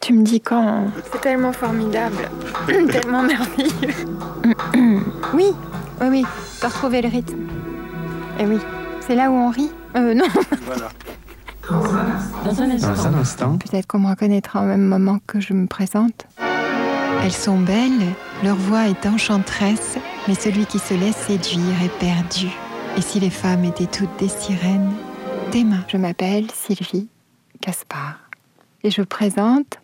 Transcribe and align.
Tu 0.00 0.14
me 0.14 0.22
dis 0.22 0.40
quand 0.40 0.86
C'est 1.12 1.20
tellement 1.20 1.52
formidable, 1.52 2.30
tellement 2.90 3.22
merveilleux. 3.22 3.94
oui, 5.34 5.52
oui, 6.00 6.06
oui, 6.08 6.24
de 6.62 6.66
retrouver 6.66 7.02
le 7.02 7.08
rythme. 7.08 7.38
Et 8.38 8.46
oui, 8.46 8.58
c'est 9.06 9.14
là 9.14 9.30
où 9.30 9.34
on 9.34 9.50
rit. 9.50 9.70
Euh, 9.96 10.14
non. 10.14 10.24
Voilà. 10.62 10.88
Dans 12.44 12.62
un 12.62 13.14
instant. 13.14 13.58
Peut-être 13.58 13.86
qu'on 13.86 13.98
me 14.00 14.08
reconnaîtra 14.08 14.62
au 14.62 14.66
même 14.66 14.86
moment 14.86 15.18
que 15.26 15.40
je 15.40 15.52
me 15.52 15.66
présente. 15.66 16.26
Elles 17.22 17.32
sont 17.32 17.58
belles, 17.58 18.14
leur 18.42 18.56
voix 18.56 18.88
est 18.88 19.04
enchanteresse, 19.06 19.98
mais 20.26 20.34
celui 20.34 20.64
qui 20.64 20.78
se 20.78 20.94
laisse 20.94 21.16
séduire 21.16 21.82
est 21.84 21.98
perdu. 21.98 22.48
Et 22.96 23.02
si 23.02 23.20
les 23.20 23.30
femmes 23.30 23.64
étaient 23.64 23.86
toutes 23.86 24.16
des 24.18 24.28
sirènes 24.28 24.92
Tes 25.50 25.64
mains. 25.64 25.84
Je 25.88 25.98
m'appelle 25.98 26.46
Sylvie 26.52 27.08
Caspar. 27.60 28.29
Et 28.82 28.90
je 28.90 29.02
présente, 29.02 29.78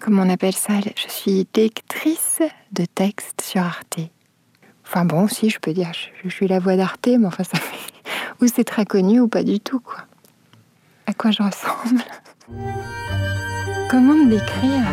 comme 0.00 0.18
on 0.18 0.30
appelle 0.30 0.54
ça, 0.54 0.74
je 0.80 1.12
suis 1.12 1.46
lectrice 1.56 2.40
de 2.72 2.84
textes 2.84 3.40
sur 3.42 3.62
Arte. 3.62 3.98
Enfin 4.84 5.04
bon, 5.04 5.26
si, 5.26 5.50
je 5.50 5.58
peux 5.58 5.72
dire, 5.72 5.90
je, 6.24 6.28
suis 6.28 6.46
la 6.46 6.60
voix 6.60 6.76
d'Arte, 6.76 7.08
mais 7.08 7.26
enfin 7.26 7.44
ça 7.44 7.58
fait... 7.58 7.76
Ou 8.40 8.46
c'est 8.46 8.64
très 8.64 8.84
connu 8.84 9.18
ou 9.18 9.26
pas 9.26 9.42
du 9.42 9.58
tout, 9.58 9.80
quoi. 9.80 10.04
À 11.06 11.12
quoi 11.12 11.32
je 11.32 11.42
ressemble? 11.42 12.04
Comment 13.90 14.14
me 14.14 14.30
décrire? 14.30 14.84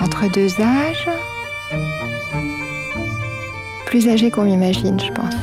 Entre 0.00 0.30
deux 0.32 0.60
âges? 0.60 1.08
Plus 3.86 4.08
âgée 4.08 4.30
qu'on 4.30 4.44
m'imagine, 4.44 5.00
je 5.00 5.12
pense. 5.12 5.34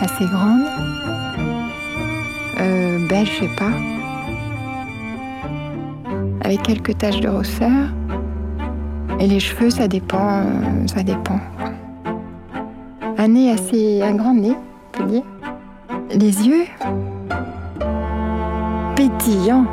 Assez 0.00 0.24
grande 0.24 0.91
euh, 2.62 3.06
Belle, 3.08 3.26
je 3.26 3.40
sais 3.40 3.56
pas. 3.56 3.72
Avec 6.44 6.62
quelques 6.62 6.96
taches 6.98 7.20
de 7.20 7.28
rousseur. 7.28 7.90
Et 9.20 9.26
les 9.26 9.40
cheveux, 9.40 9.70
ça 9.70 9.88
dépend. 9.88 10.42
Euh, 10.44 10.86
ça 10.86 11.02
dépend. 11.02 11.40
Un 13.18 13.28
nez 13.28 13.50
assez. 13.50 14.02
un 14.02 14.14
grand 14.14 14.34
nez, 14.34 14.54
on 14.54 14.98
peut 14.98 15.06
dire. 15.06 15.22
Les 16.10 16.46
yeux 16.46 16.66
pétillants. 18.96 19.66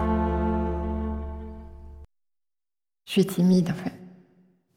Je 3.05 3.13
suis 3.13 3.25
timide 3.25 3.71
en 3.71 3.83
fait. 3.83 3.93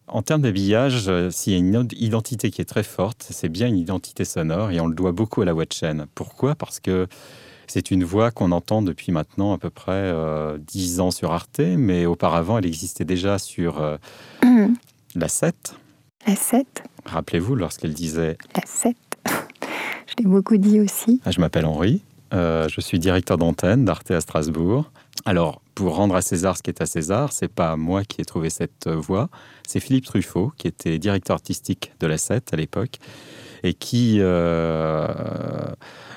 En 0.09 0.23
termes 0.23 0.43
d'habillage, 0.43 1.09
euh, 1.09 1.31
s'il 1.31 1.53
y 1.53 1.57
a 1.57 1.59
une 1.59 1.89
identité 1.93 2.51
qui 2.51 2.61
est 2.61 2.67
très 2.67 2.83
forte, 2.83 3.27
c'est 3.31 3.49
bien 3.49 3.69
une 3.69 3.79
identité 3.79 4.25
sonore 4.25 4.71
et 4.71 4.81
on 4.81 4.87
le 4.87 4.95
doit 4.95 5.13
beaucoup 5.13 5.43
à 5.43 5.45
la 5.45 5.55
chaîne. 5.71 6.07
Pourquoi? 6.15 6.55
Parce 6.55 6.81
que 6.81 7.07
c'est 7.73 7.91
une 7.91 8.05
voix 8.05 8.31
qu'on 8.31 8.53
entend 8.53 8.83
depuis 8.83 9.13
maintenant 9.13 9.55
à 9.55 9.59
peu 9.59 9.71
près 9.71 9.93
euh, 9.93 10.59
dix 10.59 10.97
10 10.97 11.01
ans 11.01 11.11
sur 11.11 11.33
Arte, 11.33 11.61
mais 11.61 12.05
auparavant 12.05 12.59
elle 12.59 12.67
existait 12.67 13.07
déjà 13.07 13.39
sur 13.39 13.81
euh, 13.81 13.97
la 15.15 15.29
7. 15.29 15.75
La 16.27 16.37
7 16.37 16.67
Rappelez-vous 17.07 17.55
lorsqu'elle 17.55 17.95
disait 17.95 18.37
La 18.55 18.61
7 18.67 18.95
je 20.07 20.15
l'ai 20.19 20.29
beaucoup 20.29 20.59
dit 20.59 20.81
aussi. 20.81 21.23
Ah, 21.25 21.31
je 21.31 21.41
m'appelle 21.41 21.65
Henri. 21.65 22.03
Euh, 22.35 22.69
je 22.69 22.83
suis 22.83 22.99
directeur 22.99 23.39
d'antenne 23.39 23.87
d'Arte 23.87 24.11
à 24.11 24.21
Strasbourg. 24.21 24.91
Alors, 25.25 25.63
pour 25.75 25.97
rendre 25.97 26.15
à 26.15 26.21
César 26.21 26.59
ce 26.59 26.63
qui 26.63 26.69
est 26.69 26.83
à 26.83 26.87
César, 26.87 27.33
c'est 27.33 27.49
pas 27.49 27.77
moi 27.77 28.05
qui 28.05 28.21
ai 28.21 28.27
trouvé 28.27 28.51
cette 28.51 28.87
voix, 28.87 29.31
c'est 29.67 29.81
Philippe 29.81 30.05
Truffaut, 30.05 30.53
qui 30.59 30.69
était 30.69 30.99
directeur 30.99 31.37
artistique 31.37 31.93
de 32.01 32.07
la 32.07 32.19
7 32.19 32.53
à 32.53 32.57
l'époque, 32.57 32.99
et 33.63 33.75
qui 33.75 34.17
euh, 34.21 35.07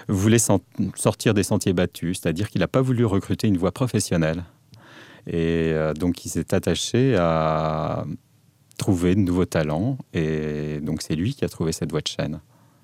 voulait 0.07 0.39
sortir 0.39 1.33
des 1.33 1.43
sentiers 1.43 1.73
battus, 1.73 2.19
c'est-à-dire 2.21 2.49
qu'il 2.49 2.61
n'a 2.61 2.67
pas 2.67 2.81
voulu 2.81 3.05
recruter 3.05 3.47
une 3.47 3.57
voix 3.57 3.71
professionnelle. 3.71 4.43
Et 5.27 5.71
euh, 5.73 5.93
donc, 5.93 6.25
il 6.25 6.29
s'est 6.29 6.53
attaché 6.53 7.15
à 7.17 8.05
trouver 8.77 9.15
de 9.15 9.21
nouveaux 9.21 9.45
talents, 9.45 9.97
et 10.13 10.79
donc 10.81 11.01
c'est 11.01 11.15
lui 11.15 11.33
qui 11.33 11.45
a 11.45 11.49
trouvé 11.49 11.71
cette 11.71 11.91
voix 11.91 12.01
de 12.01 12.07
chaîne. 12.07 12.41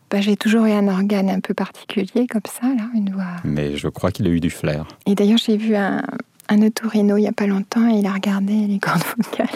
Bah, 0.10 0.22
j'ai 0.22 0.36
toujours 0.36 0.66
eu 0.66 0.72
un 0.72 0.88
organe 0.88 1.30
un 1.30 1.40
peu 1.40 1.54
particulier 1.54 2.28
comme 2.28 2.42
ça, 2.46 2.68
là, 2.68 2.90
une 2.94 3.12
voix. 3.14 3.38
Mais 3.44 3.78
je 3.78 3.88
crois 3.88 4.12
qu'il 4.12 4.28
a 4.28 4.30
eu 4.30 4.40
du 4.40 4.50
flair. 4.50 4.88
Et 5.06 5.16
d'ailleurs, 5.16 5.38
j'ai 5.38 5.58
vu 5.58 5.76
un, 5.76 6.02
un 6.50 6.62
otorino 6.62 7.18
il 7.18 7.22
n'y 7.22 7.28
a 7.28 7.34
pas 7.34 7.48
longtemps 7.48 7.90
et 7.90 8.00
il 8.00 8.06
a 8.06 8.12
regardé 8.12 8.54
les 8.68 8.80
cordes 8.80 9.04
vocales. 9.18 9.48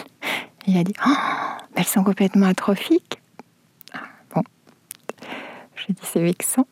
il 0.66 0.78
a 0.78 0.84
dit 0.84 0.94
oh, 1.06 1.10
elles 1.74 1.84
sont 1.84 2.02
complètement 2.02 2.46
atrophiques. 2.46 3.18
J'ai 5.76 5.92
dit 5.92 6.02
c'est 6.02 6.22
vexant. 6.22 6.66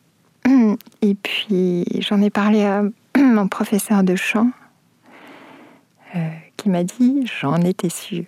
Et 1.01 1.15
puis 1.15 1.85
j'en 2.01 2.21
ai 2.21 2.29
parlé 2.29 2.63
à 2.63 2.83
mon 3.17 3.47
professeur 3.47 4.03
de 4.03 4.15
chant 4.15 4.49
euh, 6.15 6.29
qui 6.57 6.69
m'a 6.69 6.83
dit 6.83 7.25
j'en 7.41 7.57
étais 7.57 7.89
sûre. 7.89 8.25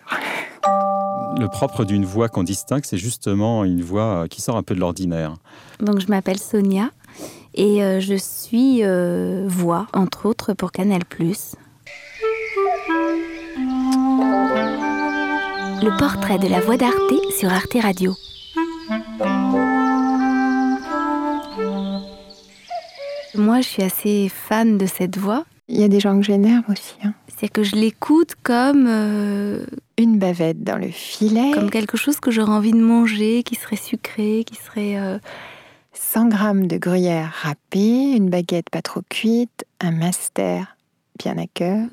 Le 1.39 1.47
propre 1.47 1.85
d'une 1.85 2.05
voix 2.05 2.29
qu'on 2.29 2.43
distingue, 2.43 2.83
c'est 2.83 2.97
justement 2.97 3.63
une 3.63 3.81
voix 3.81 4.27
qui 4.27 4.41
sort 4.41 4.57
un 4.57 4.63
peu 4.63 4.73
de 4.73 4.79
l'ordinaire. 4.79 5.35
Donc 5.79 5.99
je 5.99 6.07
m'appelle 6.07 6.39
Sonia 6.39 6.89
et 7.53 7.83
euh, 7.83 7.99
je 7.99 8.15
suis 8.15 8.83
euh, 8.83 9.45
voix, 9.47 9.87
entre 9.93 10.27
autres, 10.27 10.53
pour 10.53 10.71
Canal⁇ 10.71 11.01
Le 15.83 15.97
portrait 15.97 16.39
de 16.39 16.47
la 16.47 16.59
voix 16.59 16.77
d'Arte 16.77 16.95
sur 17.37 17.51
Arte 17.51 17.77
Radio. 17.81 18.13
Moi, 23.37 23.61
je 23.61 23.67
suis 23.67 23.83
assez 23.83 24.29
fan 24.29 24.77
de 24.77 24.85
cette 24.85 25.17
voix. 25.17 25.45
Il 25.67 25.79
y 25.79 25.83
a 25.83 25.87
des 25.87 25.99
gens 25.99 26.17
que 26.17 26.25
j'énerve 26.25 26.63
aussi. 26.69 26.95
Hein. 27.03 27.13
C'est 27.37 27.49
que 27.49 27.63
je 27.63 27.75
l'écoute 27.75 28.35
comme, 28.41 28.85
euh, 28.87 29.65
une 29.97 30.17
bavette 30.17 30.63
dans 30.63 30.77
le 30.77 30.89
filet. 30.89 31.51
Comme 31.53 31.69
quelque 31.69 31.97
chose 31.97 32.19
que 32.19 32.31
j'aurais 32.31 32.53
envie 32.53 32.71
de 32.71 32.81
manger, 32.81 33.43
qui 33.43 33.55
serait 33.55 33.75
sucré, 33.75 34.43
qui 34.45 34.55
serait... 34.55 35.19
100 35.93 36.25
euh, 36.25 36.29
grammes 36.29 36.67
de 36.67 36.77
gruyère 36.77 37.33
râpée, 37.41 38.13
une 38.15 38.29
baguette 38.29 38.69
pas 38.69 38.81
trop 38.81 39.01
cuite, 39.09 39.65
un 39.81 39.91
master 39.91 40.77
bien 41.17 41.37
à 41.37 41.47
cœur. 41.47 41.87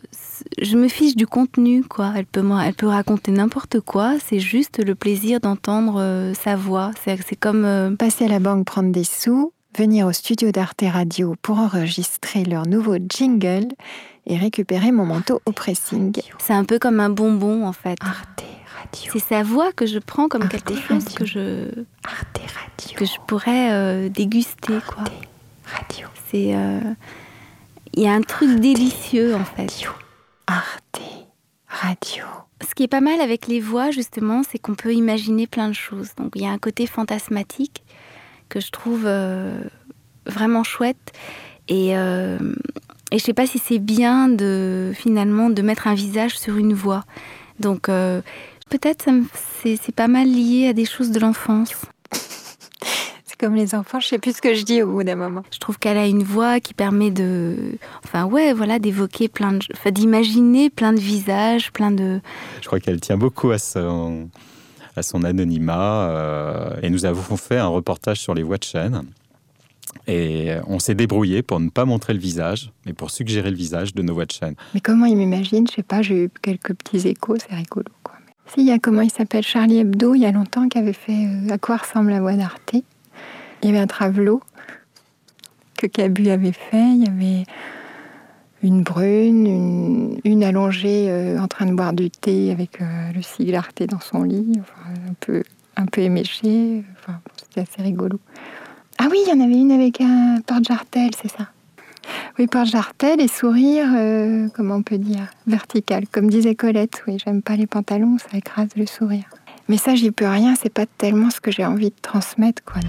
Je 0.61 0.76
me 0.76 0.88
fiche 0.88 1.16
du 1.16 1.26
contenu, 1.26 1.82
quoi. 1.82 2.12
Elle 2.16 2.26
peut, 2.26 2.44
elle 2.62 2.75
peut 2.75 2.87
raconter 2.87 3.32
n'importe 3.32 3.81
quoi. 3.81 4.15
C'est 4.25 4.38
juste 4.38 4.84
le 4.84 4.94
plaisir 4.94 5.41
d'entendre 5.41 6.00
euh, 6.00 6.34
sa 6.34 6.56
voix. 6.56 6.91
C'est 7.05 7.37
comme... 7.37 7.65
Euh, 7.65 7.94
Passer 7.97 8.26
à 8.26 8.28
la 8.28 8.38
banque 8.38 8.66
prendre 8.66 8.93
des 8.93 9.05
sous, 9.05 9.53
venir 9.77 10.07
au 10.07 10.12
studio 10.12 10.53
d'Arte 10.53 10.85
Radio 10.91 11.35
pour 11.43 11.59
enregistrer 11.59 12.45
leur 12.45 12.67
nouveau 12.67 12.97
jingle 13.09 13.69
et 14.27 14.37
récupérer 14.37 14.93
mon 14.93 15.05
manteau 15.05 15.41
au 15.47 15.53
pressing. 15.53 16.21
C'est 16.39 16.53
un 16.53 16.65
peu 16.65 16.79
comme 16.79 17.01
un 17.01 17.11
bonbon 17.11 17.67
en 17.67 17.73
fait. 17.73 17.97
Arte 18.01 18.45
Radio. 18.77 19.12
C'est 19.12 19.35
sa 19.35 19.43
voix 19.43 19.73
que 19.73 19.87
je 19.87 19.99
prends 19.99 20.29
comme 20.29 20.49
quelque 20.49 20.77
chose 20.77 21.05
que 21.07 21.25
je 21.25 21.69
Arte 22.05 22.39
Radio. 22.39 22.99
que 22.99 23.05
je 23.05 23.17
pourrais 23.27 23.73
euh, 23.73 24.09
déguster 24.09 24.75
Arte 24.75 24.87
quoi. 24.87 25.05
Radio. 25.65 26.09
C'est 26.31 26.55
euh, 26.55 26.81
il 27.95 28.03
y 28.03 28.06
a 28.06 28.12
un 28.12 28.23
truc 28.23 28.61
délicieux 28.61 29.35
en 29.35 29.45
fait. 29.45 29.73
Arte 30.47 31.01
Radio. 31.69 32.25
Ce 32.67 32.75
qui 32.75 32.85
est 32.85 32.89
pas 32.89 33.01
mal 33.01 33.21
avec 33.21 33.47
les 33.47 33.61
voix 33.61 33.91
justement, 33.91 34.43
c'est 34.49 34.59
qu'on 34.59 34.75
peut 34.75 34.95
imaginer 34.95 35.47
plein 35.47 35.69
de 35.69 35.75
choses. 35.75 36.15
Donc 36.17 36.33
il 36.35 36.43
y 36.43 36.47
a 36.47 36.51
un 36.51 36.59
côté 36.59 36.87
fantasmatique 36.87 37.84
que 38.55 38.61
je 38.61 38.71
trouve 38.71 39.03
euh, 39.05 39.59
vraiment 40.27 40.63
chouette 40.63 41.13
et 41.69 41.95
et 43.15 43.19
je 43.19 43.25
sais 43.25 43.33
pas 43.33 43.47
si 43.47 43.59
c'est 43.59 43.79
bien 43.79 44.29
de 44.29 44.93
finalement 44.93 45.49
de 45.49 45.63
mettre 45.63 45.87
un 45.87 45.95
visage 45.95 46.37
sur 46.37 46.57
une 46.57 46.75
voix. 46.75 47.05
Donc 47.61 47.89
euh, 47.89 48.23
peut-être 48.71 49.09
c'est 49.63 49.95
pas 49.95 50.09
mal 50.09 50.27
lié 50.27 50.67
à 50.69 50.73
des 50.73 50.85
choses 50.85 51.13
de 51.13 51.21
l'enfance. 51.21 51.73
C'est 53.25 53.41
comme 53.41 53.57
les 53.57 53.75
enfants, 53.75 53.99
je 53.99 54.07
sais 54.07 54.19
plus 54.19 54.37
ce 54.37 54.41
que 54.41 54.55
je 54.55 54.63
dis 54.63 54.81
au 54.83 54.93
bout 54.93 55.03
d'un 55.03 55.17
moment. 55.17 55.43
Je 55.53 55.59
trouve 55.59 55.77
qu'elle 55.79 55.97
a 55.97 56.07
une 56.07 56.23
voix 56.23 56.61
qui 56.61 56.73
permet 56.73 57.11
de, 57.11 57.57
enfin 58.05 58.25
ouais, 58.27 58.53
voilà, 58.53 58.79
d'évoquer 58.79 59.27
plein 59.27 59.53
de, 59.53 59.65
enfin 59.75 59.91
d'imaginer 59.91 60.71
plein 60.71 60.93
de 60.93 61.00
visages, 61.00 61.73
plein 61.73 61.91
de. 61.91 62.21
Je 62.61 62.67
crois 62.67 62.79
qu'elle 62.79 63.00
tient 63.00 63.17
beaucoup 63.17 63.50
à 63.50 63.59
son, 63.59 64.29
à 64.96 65.02
son 65.02 65.25
anonymat. 65.25 66.08
Euh, 66.11 66.70
et 66.82 66.91
nous 66.91 67.05
avons 67.05 67.37
fait 67.38 67.58
un 67.58 67.67
reportage 67.67 68.20
sur 68.20 68.35
les 68.35 68.43
voix 68.43 68.58
de 68.58 68.64
chaîne. 68.64 69.02
Et 70.06 70.50
on 70.67 70.79
s'est 70.79 70.94
débrouillé 70.94 71.43
pour 71.43 71.61
ne 71.61 71.70
pas 71.70 71.85
montrer 71.85 72.14
le 72.14 72.19
visage, 72.19 72.73
mais 72.85 72.93
pour 72.93 73.11
suggérer 73.11 73.50
le 73.50 73.56
visage 73.56 73.94
de 73.94 74.02
nos 74.02 74.14
voix 74.14 74.26
de 74.26 74.32
chaîne. 74.32 74.55
Mais 74.75 74.81
comment 74.81 75.06
il 75.06 75.17
m'imagine 75.17 75.67
Je 75.69 75.76
sais 75.76 75.82
pas, 75.82 76.02
j'ai 76.02 76.25
eu 76.25 76.31
quelques 76.43 76.75
petits 76.75 77.06
échos, 77.08 77.37
c'est 77.37 77.55
rigolo. 77.55 77.87
Si, 78.46 78.61
il 78.61 78.67
y 78.67 78.73
a 78.73 78.79
comment 78.79 79.00
il 79.00 79.11
s'appelle 79.11 79.44
Charlie 79.44 79.79
Hebdo, 79.79 80.14
il 80.14 80.20
y 80.20 80.26
a 80.26 80.32
longtemps, 80.32 80.69
qui 80.69 80.79
avait 80.79 80.93
fait 80.93 81.26
euh, 81.26 81.50
À 81.50 81.58
quoi 81.58 81.79
ressemble 81.79 82.11
la 82.11 82.20
voix 82.20 82.35
d'Arte. 82.35 82.75
Il 82.75 82.82
y 83.62 83.69
avait 83.69 83.79
un 83.79 83.87
travelot 83.87 84.43
que 85.79 85.87
Cabu 85.87 86.29
avait 86.29 86.52
fait. 86.52 86.90
Il 86.90 87.05
y 87.05 87.08
avait 87.08 87.44
une 88.64 88.82
brune, 88.82 90.19
une, 90.25 90.43
allongée 90.43 91.06
euh, 91.11 91.38
en 91.38 91.49
train 91.49 91.66
de 91.66 91.75
boire 91.75 91.93
du 91.93 92.11
thé 92.11 92.50
avec 92.50 92.81
euh, 92.81 93.12
le 93.14 93.20
sigle 93.20 93.55
Arte 93.55 93.82
dans 93.82 94.00
son 94.00 94.22
lit, 94.22 94.58
un, 95.06 95.14
peu, 95.20 95.43
un 95.76 95.84
C'était 95.87 97.61
assez 97.61 97.82
rigolo. 97.82 98.19
Ah 98.99 99.08
oui, 99.11 99.19
il 99.26 99.28
y 99.28 99.32
en 99.32 99.44
avait 99.44 99.58
une 99.58 99.70
avec 99.70 100.00
un 100.00 100.40
porte-jartel, 100.46 101.11
c'est 101.20 101.31
ça. 101.31 101.49
Oui, 102.38 102.46
par 102.46 102.64
jartel 102.64 103.20
et 103.20 103.28
sourire, 103.28 103.87
euh, 103.94 104.49
comment 104.55 104.76
on 104.76 104.82
peut 104.82 104.99
dire, 104.99 105.28
vertical. 105.46 106.05
Comme 106.11 106.28
disait 106.28 106.55
Colette, 106.55 107.02
oui, 107.06 107.19
j'aime 107.25 107.43
pas 107.43 107.56
les 107.56 107.66
pantalons, 107.66 108.16
ça 108.19 108.37
écrase 108.37 108.69
le 108.76 108.87
sourire. 108.87 109.25
Mais 109.69 109.76
ça, 109.76 109.94
j'y 109.94 110.11
peux 110.11 110.26
rien, 110.26 110.55
c'est 110.55 110.72
pas 110.72 110.87
tellement 110.87 111.31
ce 111.31 111.40
que 111.40 111.50
j'ai 111.50 111.64
envie 111.66 111.90
de 111.90 112.00
transmettre, 112.00 112.62
quoi. 112.64 112.81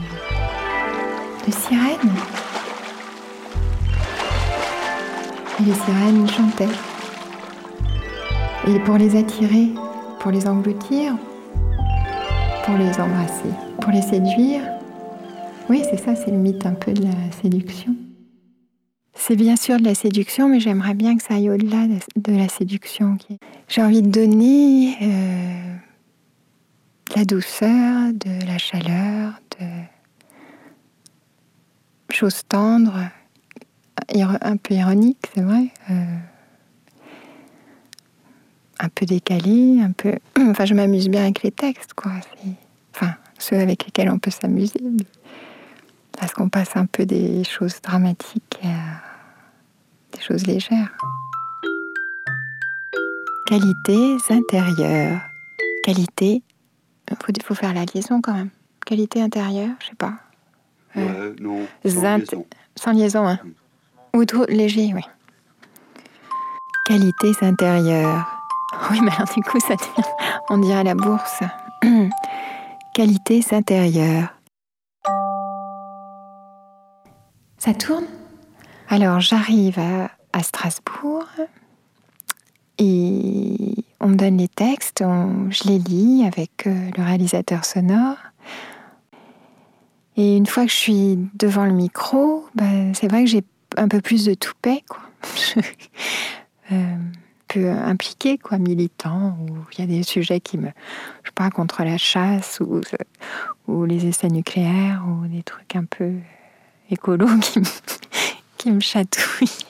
De 1.46 1.52
sirènes. 1.52 2.45
Les 5.64 5.74
sirènes 5.74 6.30
chantaient. 6.30 6.68
Et 8.68 8.80
pour 8.80 8.98
les 8.98 9.16
attirer, 9.16 9.70
pour 10.20 10.32
les 10.32 10.48
engloutir, 10.48 11.16
pour 12.66 12.78
les 12.78 13.00
embrasser, 13.00 13.50
pour 13.80 13.92
les 13.92 14.02
séduire. 14.02 14.62
Oui, 15.70 15.84
c'est 15.90 15.98
ça, 15.98 16.16
c'est 16.16 16.32
le 16.32 16.38
mythe 16.38 16.66
un 16.66 16.74
peu 16.74 16.92
de 16.94 17.04
la 17.04 17.32
séduction. 17.42 17.96
C'est 19.14 19.36
bien 19.36 19.56
sûr 19.56 19.80
de 19.80 19.86
la 19.86 19.96
séduction, 19.96 20.50
mais 20.50 20.60
j'aimerais 20.60 20.94
bien 20.94 21.16
que 21.16 21.24
ça 21.24 21.36
aille 21.36 21.50
au-delà 21.50 21.88
de 21.88 22.36
la 22.36 22.50
séduction. 22.50 23.18
J'ai 23.68 23.82
envie 23.82 24.02
de 24.02 24.10
donner 24.10 24.96
euh, 25.02 25.76
de 27.12 27.20
la 27.20 27.26
douceur, 27.26 28.14
de 28.14 28.46
la 28.46 28.58
chaleur, 28.58 29.34
de 29.60 29.66
choses 32.14 32.42
tendres, 32.48 33.00
un 34.22 34.58
peu 34.58 34.74
ironiques, 34.74 35.32
c'est 35.34 35.42
vrai. 35.42 35.68
Euh, 35.90 36.18
un 38.80 38.90
peu 38.90 39.06
décalé, 39.06 39.82
un 39.82 39.92
peu. 39.92 40.14
Enfin, 40.50 40.66
je 40.66 40.74
m'amuse 40.74 41.10
bien 41.10 41.24
avec 41.24 41.44
les 41.44 41.52
textes, 41.52 41.94
quoi. 41.94 42.12
Enfin, 42.94 43.14
ceux 43.38 43.58
avec 43.58 43.86
lesquels 43.86 44.10
on 44.10 44.20
peut 44.20 44.32
s'amuser. 44.32 44.80
Parce 46.18 46.34
qu'on 46.34 46.50
passe 46.50 46.76
un 46.76 46.86
peu 46.86 47.06
des 47.06 47.44
choses 47.44 47.82
dramatiques 47.82 48.60
à 48.64 50.16
des 50.16 50.22
choses 50.22 50.46
légères. 50.48 50.96
Qualités 53.48 54.18
intérieures. 54.30 55.22
Qualité. 55.84 56.42
Il 57.12 57.44
faut, 57.44 57.54
faire 57.54 57.74
la 57.74 57.86
liaison 57.86 58.22
quand 58.22 58.34
même. 58.34 58.50
Qualité 58.86 59.22
intérieure, 59.22 59.76
je 59.80 59.88
sais 59.88 59.96
pas. 59.96 60.16
Euh, 60.98 61.32
ouais, 61.32 61.36
non. 61.40 61.68
Sans 61.86 62.18
liaison. 62.18 62.46
Sans 62.76 62.92
liaison, 62.94 63.28
hein. 63.28 63.40
Ou 64.16 64.24
trop 64.24 64.46
léger, 64.48 64.94
oui. 64.94 65.02
Qualités 66.86 67.34
intérieures. 67.42 68.32
Oui, 68.92 69.00
mais 69.02 69.12
alors 69.12 69.34
du 69.34 69.42
coup, 69.42 69.58
ça 69.62 69.76
devient, 69.76 70.10
on 70.50 70.58
dirait 70.58 70.84
la 70.84 70.96
bourse. 70.96 71.40
Qualités 72.94 73.42
intérieures. 73.52 74.34
Ça 77.58 77.74
tourne? 77.74 78.06
Alors, 78.90 79.22
j'arrive 79.22 79.80
à, 79.80 80.44
Strasbourg 80.44 81.28
et 82.78 83.76
on 84.02 84.08
me 84.10 84.16
donne 84.16 84.38
les 84.38 84.50
textes, 84.50 85.04
je 85.50 85.70
les 85.70 85.80
lis 85.80 86.26
avec 86.26 86.68
euh, 86.68 86.92
le 86.98 87.04
réalisateur 87.04 87.64
sonore. 87.64 88.18
Et 90.18 90.36
une 90.36 90.46
fois 90.46 90.66
que 90.66 90.72
je 90.72 90.76
suis 90.76 91.20
devant 91.36 91.64
le 91.64 91.72
micro, 91.72 92.46
ben, 92.56 92.94
c'est 92.94 93.08
vrai 93.08 93.24
que 93.24 93.30
j'ai 93.30 93.44
un 93.78 93.88
peu 93.88 94.02
plus 94.02 94.26
de 94.26 94.34
toupet, 94.34 94.84
quoi. 94.88 95.02
euh, 96.72 96.96
peu 97.48 97.70
impliqué, 97.70 98.38
quoi, 98.38 98.58
militant, 98.58 99.38
où 99.42 99.58
il 99.74 99.80
y 99.80 99.84
a 99.84 99.88
des 99.88 100.04
sujets 100.04 100.40
qui 100.40 100.58
me, 100.58 100.68
je 101.24 101.30
sais 101.30 101.34
pas, 101.34 101.50
contre 101.50 101.84
la 101.84 101.98
chasse 101.98 102.60
ou, 102.60 102.82
ou 103.68 103.86
les 103.86 104.06
essais 104.06 104.28
nucléaires 104.28 105.04
ou 105.08 105.28
des 105.28 105.44
trucs 105.44 105.76
un 105.76 105.86
peu 105.86 106.12
écolo 106.90 107.28
qui 107.42 107.60
me, 107.60 107.66
qui 108.58 108.72
me 108.72 108.80
chatouillent. 108.80 109.66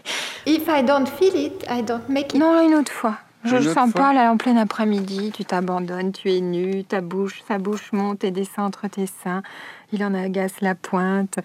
If 0.46 0.68
I 0.68 0.84
don't 0.84 1.08
feel 1.08 1.36
it, 1.36 1.66
I 1.70 1.82
don't 1.82 2.08
make 2.08 2.34
it. 2.34 2.40
Non, 2.40 2.62
une 2.68 2.76
autre 2.76 2.92
fois. 2.92 3.18
Je 3.44 3.58
ne 3.58 3.74
sens 3.74 3.92
pas 3.92 4.12
là 4.12 4.32
en 4.32 4.38
plein 4.38 4.58
après-midi, 4.58 5.32
tu 5.32 5.46
t'abandonnes, 5.46 6.12
tu 6.12 6.32
es 6.32 6.42
nu, 6.42 6.84
ta 6.84 7.02
bouche, 7.02 7.44
sa 7.48 7.60
bouche 7.60 7.92
monte 7.92 8.24
et 8.24 8.32
descend 8.32 8.66
entre 8.66 8.88
tes 8.88 9.06
seins, 9.06 9.44
il 9.92 10.04
en 10.04 10.16
agace 10.16 10.62
la 10.62 10.74
pointe. 10.74 11.38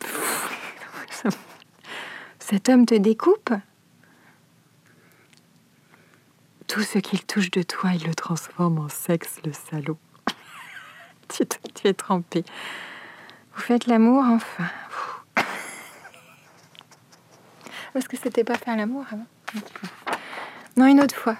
Cet 2.44 2.68
homme 2.68 2.86
te 2.86 2.94
découpe 2.96 3.54
Tout 6.66 6.82
ce 6.82 6.98
qu'il 6.98 7.24
touche 7.24 7.52
de 7.52 7.62
toi, 7.62 7.92
il 7.94 8.04
le 8.04 8.14
transforme 8.14 8.80
en 8.80 8.88
sexe, 8.88 9.38
le 9.44 9.52
salaud. 9.52 9.96
tu, 11.28 11.44
es 11.84 11.94
trempé. 11.94 12.44
Vous 13.54 13.60
faites 13.60 13.86
l'amour 13.86 14.24
enfin. 14.24 14.66
Parce 17.92 18.08
que 18.08 18.16
c'était 18.16 18.44
pas 18.44 18.58
faire 18.58 18.76
l'amour 18.76 19.04
avant. 19.12 19.26
Non, 20.76 20.86
une 20.86 21.00
autre 21.00 21.14
fois. 21.14 21.36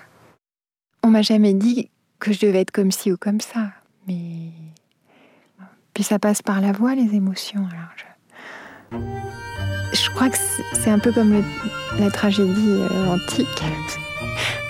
On 1.03 1.09
m'a 1.09 1.23
jamais 1.23 1.53
dit 1.53 1.91
que 2.21 2.33
je 2.33 2.47
devais 2.47 2.61
être 2.61 2.71
comme 2.71 2.93
ci 2.93 3.11
ou 3.11 3.17
comme 3.17 3.41
ça. 3.41 3.73
Mais. 4.07 4.53
Puis 5.95 6.05
ça 6.05 6.21
passe 6.21 6.43
par 6.43 6.61
la 6.61 6.71
voix, 6.71 6.95
les 6.95 7.15
émotions. 7.17 7.67
Alors 7.71 7.91
je, 7.97 9.32
je 9.93 10.11
crois 10.11 10.29
que 10.29 10.37
c'est 10.73 10.91
un 10.91 10.99
peu 10.99 11.13
comme 11.13 11.43
la 11.99 12.11
tragédie 12.11 12.81
euh, 12.81 13.15
antique. 13.15 13.63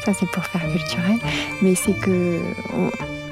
Ça, 0.05 0.13
c'est 0.13 0.29
pour 0.31 0.45
faire 0.45 0.63
culturel. 0.63 1.19
Mais 1.63 1.75
c'est 1.75 1.93
que 1.93 2.39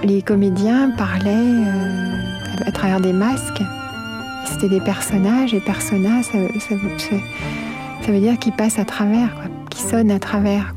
les 0.03 0.23
comédiens 0.23 0.91
parlaient 0.97 1.31
euh, 1.35 2.65
à 2.65 2.73
travers 2.73 3.01
des 3.01 3.13
masques. 3.13 3.63
C'était 4.47 4.69
des 4.69 4.81
personnages, 4.81 5.53
et 5.53 5.61
personnages, 5.61 6.27
ça, 6.27 6.39
veut 8.13 8.21
dire 8.21 8.39
qu'ils 8.39 8.53
passent 8.53 8.79
à 8.79 8.85
travers, 8.85 9.35
quoi, 9.35 9.45
qu'ils 9.69 9.89
sonnent 9.89 10.11
à 10.11 10.19
travers. 10.19 10.75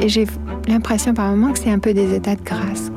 Et 0.00 0.08
j'ai 0.08 0.26
l'impression 0.68 1.14
par 1.14 1.30
moments 1.30 1.52
que 1.52 1.58
c'est 1.58 1.70
un 1.70 1.78
peu 1.78 1.94
des 1.94 2.14
états 2.14 2.34
de 2.34 2.42
grâce. 2.42 2.90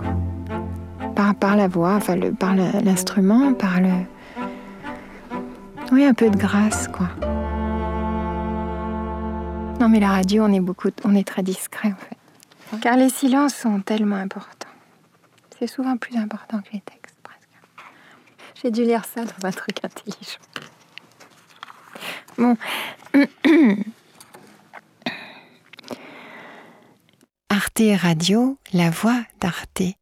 Par, 1.40 1.56
la 1.58 1.68
voix, 1.68 1.96
enfin, 1.96 2.16
par 2.40 2.56
l'instrument, 2.56 3.54
par 3.54 3.82
le. 3.82 3.90
Oui, 5.92 6.06
un 6.06 6.14
peu 6.14 6.30
de 6.30 6.38
grâce, 6.38 6.88
quoi. 6.88 7.08
Non, 9.80 9.88
mais 9.88 10.00
la 10.02 10.10
radio, 10.10 10.44
on 10.44 10.52
est 10.52 10.60
beaucoup, 10.60 10.90
on 11.06 11.16
est 11.16 11.26
très 11.26 11.42
discret 11.42 11.94
en 11.94 11.96
fait. 11.96 12.18
Car 12.82 12.98
les 12.98 13.10
silences 13.10 13.56
sont 13.56 13.80
tellement 13.80 14.18
importants. 14.18 14.68
C'est 15.58 15.68
souvent 15.68 15.96
plus 15.96 16.18
important 16.18 16.60
que 16.60 16.74
les 16.74 16.82
textes, 16.82 17.16
presque. 17.24 17.50
J'ai 18.62 18.72
dû 18.72 18.84
lire 18.84 19.06
ça 19.06 19.24
dans 19.24 19.48
un 19.48 19.52
truc 19.52 19.78
intelligent. 19.84 20.40
Bon. 22.38 22.58
Arte 27.50 27.82
Radio, 28.02 28.58
la 28.74 28.90
voix 28.90 29.24
d'Arte. 29.40 29.99